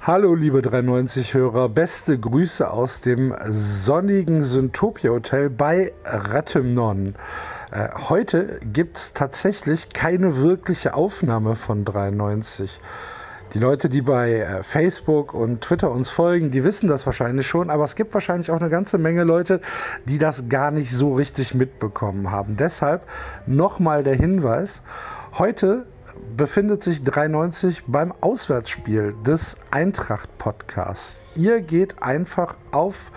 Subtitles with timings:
[0.00, 7.16] Hallo liebe 390-Hörer, beste Grüße aus dem sonnigen Syntopia Hotel bei Rettemnon.
[7.72, 12.80] Äh, heute gibt es tatsächlich keine wirkliche Aufnahme von 390.
[13.54, 17.68] Die Leute, die bei äh, Facebook und Twitter uns folgen, die wissen das wahrscheinlich schon,
[17.68, 19.60] aber es gibt wahrscheinlich auch eine ganze Menge Leute,
[20.04, 22.56] die das gar nicht so richtig mitbekommen haben.
[22.56, 23.02] Deshalb
[23.46, 24.80] nochmal der Hinweis,
[25.38, 25.86] heute
[26.36, 31.24] befindet sich 93 beim Auswärtsspiel des Eintracht Podcasts.
[31.34, 33.12] Ihr geht einfach auf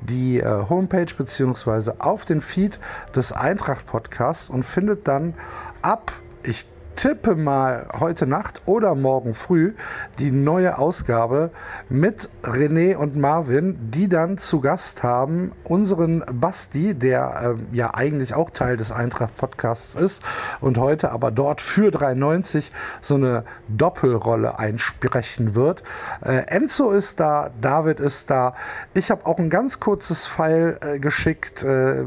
[0.00, 1.92] die äh, Homepage bzw.
[1.98, 2.78] auf den Feed
[3.14, 5.34] des Eintracht Podcasts und findet dann
[5.82, 9.74] ab, ich tippe mal heute Nacht oder morgen früh
[10.18, 11.50] die neue Ausgabe
[11.90, 18.34] mit René und Marvin, die dann zu Gast haben unseren Basti, der äh, ja eigentlich
[18.34, 20.22] auch Teil des Eintracht Podcasts ist
[20.60, 25.82] und heute aber dort für 390 so eine Doppelrolle einsprechen wird.
[26.24, 28.54] Äh, Enzo ist da, David ist da.
[28.94, 31.62] Ich habe auch ein ganz kurzes Pfeil äh, geschickt.
[31.62, 32.04] Äh,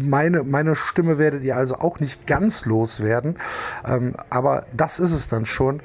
[0.00, 3.36] meine, meine Stimme werdet ihr also auch nicht ganz loswerden.
[3.86, 5.82] Ähm, aber das ist es dann schon.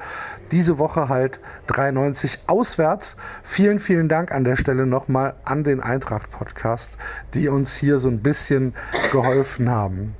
[0.51, 3.17] Diese Woche halt 93 auswärts.
[3.43, 6.97] Vielen, vielen Dank an der Stelle nochmal an den Eintracht-Podcast,
[7.33, 8.73] die uns hier so ein bisschen
[9.11, 10.15] geholfen haben.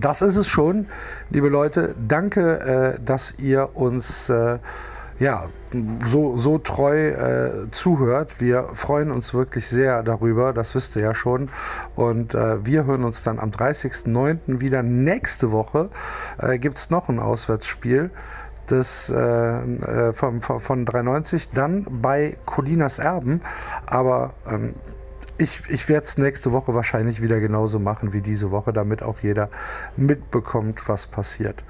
[0.00, 0.86] Das ist es schon,
[1.30, 1.94] liebe Leute.
[2.08, 4.58] Danke, äh, dass ihr uns äh,
[5.22, 5.50] ja,
[6.04, 8.40] so, so treu äh, zuhört.
[8.40, 11.48] Wir freuen uns wirklich sehr darüber, das wisst ihr ja schon.
[11.94, 14.60] Und äh, wir hören uns dann am 30.09.
[14.60, 14.82] wieder.
[14.82, 15.90] Nächste Woche
[16.38, 18.10] äh, gibt es noch ein Auswärtsspiel
[18.68, 23.42] des, äh, äh, von, von 390, dann bei Colinas Erben.
[23.86, 24.74] Aber ähm,
[25.38, 29.20] ich, ich werde es nächste Woche wahrscheinlich wieder genauso machen wie diese Woche, damit auch
[29.20, 29.50] jeder
[29.96, 31.62] mitbekommt, was passiert.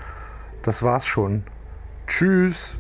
[0.62, 1.42] Das war's schon.
[2.06, 2.78] Tschüss.